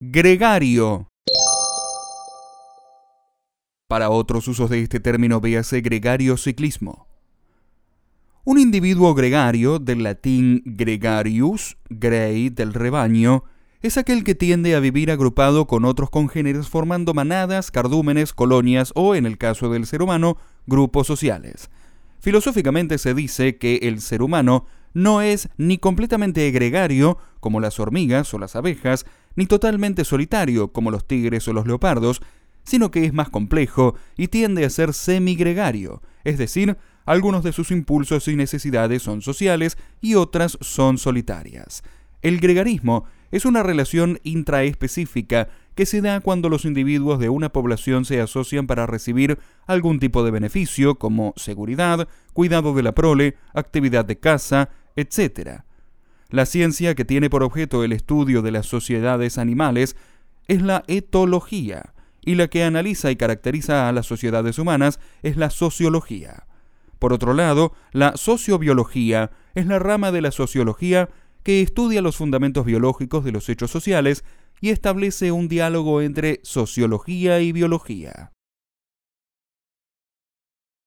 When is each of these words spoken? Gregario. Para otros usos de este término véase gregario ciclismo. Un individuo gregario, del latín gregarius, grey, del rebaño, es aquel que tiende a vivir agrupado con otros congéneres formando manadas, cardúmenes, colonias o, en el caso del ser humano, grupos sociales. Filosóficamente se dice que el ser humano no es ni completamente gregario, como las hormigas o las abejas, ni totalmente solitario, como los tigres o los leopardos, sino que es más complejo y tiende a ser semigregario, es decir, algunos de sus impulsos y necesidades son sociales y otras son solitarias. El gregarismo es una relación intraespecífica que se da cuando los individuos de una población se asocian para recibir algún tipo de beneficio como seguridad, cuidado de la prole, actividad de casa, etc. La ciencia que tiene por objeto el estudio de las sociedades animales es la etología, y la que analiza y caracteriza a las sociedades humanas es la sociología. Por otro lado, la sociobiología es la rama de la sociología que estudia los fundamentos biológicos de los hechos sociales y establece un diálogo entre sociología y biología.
Gregario. 0.00 1.08
Para 3.88 4.10
otros 4.10 4.46
usos 4.46 4.70
de 4.70 4.80
este 4.80 5.00
término 5.00 5.40
véase 5.40 5.80
gregario 5.80 6.36
ciclismo. 6.36 7.08
Un 8.44 8.60
individuo 8.60 9.12
gregario, 9.16 9.80
del 9.80 10.04
latín 10.04 10.62
gregarius, 10.64 11.78
grey, 11.90 12.48
del 12.48 12.74
rebaño, 12.74 13.42
es 13.82 13.98
aquel 13.98 14.22
que 14.22 14.36
tiende 14.36 14.76
a 14.76 14.80
vivir 14.80 15.10
agrupado 15.10 15.66
con 15.66 15.84
otros 15.84 16.10
congéneres 16.10 16.68
formando 16.68 17.12
manadas, 17.12 17.72
cardúmenes, 17.72 18.32
colonias 18.32 18.92
o, 18.94 19.16
en 19.16 19.26
el 19.26 19.36
caso 19.36 19.68
del 19.68 19.84
ser 19.84 20.02
humano, 20.02 20.36
grupos 20.68 21.08
sociales. 21.08 21.70
Filosóficamente 22.20 22.98
se 22.98 23.14
dice 23.14 23.56
que 23.56 23.76
el 23.82 24.00
ser 24.00 24.22
humano 24.22 24.66
no 24.94 25.22
es 25.22 25.48
ni 25.56 25.78
completamente 25.78 26.50
gregario, 26.50 27.18
como 27.40 27.60
las 27.60 27.78
hormigas 27.78 28.32
o 28.34 28.38
las 28.38 28.56
abejas, 28.56 29.06
ni 29.36 29.46
totalmente 29.46 30.04
solitario, 30.04 30.72
como 30.72 30.90
los 30.90 31.06
tigres 31.06 31.46
o 31.46 31.52
los 31.52 31.66
leopardos, 31.66 32.20
sino 32.64 32.90
que 32.90 33.04
es 33.04 33.12
más 33.12 33.30
complejo 33.30 33.94
y 34.16 34.28
tiende 34.28 34.64
a 34.64 34.70
ser 34.70 34.92
semigregario, 34.92 36.02
es 36.24 36.36
decir, 36.36 36.76
algunos 37.06 37.42
de 37.42 37.52
sus 37.52 37.70
impulsos 37.70 38.28
y 38.28 38.36
necesidades 38.36 39.02
son 39.02 39.22
sociales 39.22 39.78
y 40.02 40.14
otras 40.16 40.58
son 40.60 40.98
solitarias. 40.98 41.82
El 42.20 42.38
gregarismo 42.40 43.04
es 43.30 43.44
una 43.44 43.62
relación 43.62 44.18
intraespecífica 44.22 45.48
que 45.74 45.86
se 45.86 46.00
da 46.00 46.20
cuando 46.20 46.48
los 46.48 46.64
individuos 46.64 47.18
de 47.18 47.28
una 47.28 47.50
población 47.50 48.04
se 48.04 48.20
asocian 48.20 48.66
para 48.66 48.86
recibir 48.86 49.38
algún 49.66 50.00
tipo 50.00 50.24
de 50.24 50.30
beneficio 50.30 50.96
como 50.96 51.34
seguridad, 51.36 52.08
cuidado 52.32 52.74
de 52.74 52.82
la 52.82 52.92
prole, 52.92 53.36
actividad 53.54 54.04
de 54.04 54.18
casa, 54.18 54.70
etc. 54.96 55.60
La 56.30 56.46
ciencia 56.46 56.94
que 56.94 57.04
tiene 57.04 57.30
por 57.30 57.42
objeto 57.42 57.84
el 57.84 57.92
estudio 57.92 58.42
de 58.42 58.50
las 58.50 58.66
sociedades 58.66 59.38
animales 59.38 59.96
es 60.48 60.62
la 60.62 60.82
etología, 60.88 61.94
y 62.24 62.34
la 62.34 62.48
que 62.48 62.64
analiza 62.64 63.10
y 63.10 63.16
caracteriza 63.16 63.88
a 63.88 63.92
las 63.92 64.06
sociedades 64.06 64.58
humanas 64.58 64.98
es 65.22 65.36
la 65.36 65.50
sociología. 65.50 66.46
Por 66.98 67.12
otro 67.12 67.32
lado, 67.32 67.72
la 67.92 68.16
sociobiología 68.16 69.30
es 69.54 69.66
la 69.66 69.78
rama 69.78 70.10
de 70.10 70.22
la 70.22 70.30
sociología 70.30 71.08
que 71.48 71.62
estudia 71.62 72.02
los 72.02 72.18
fundamentos 72.18 72.66
biológicos 72.66 73.24
de 73.24 73.32
los 73.32 73.48
hechos 73.48 73.70
sociales 73.70 74.22
y 74.60 74.68
establece 74.68 75.32
un 75.32 75.48
diálogo 75.48 76.02
entre 76.02 76.40
sociología 76.42 77.40
y 77.40 77.52
biología. 77.52 78.32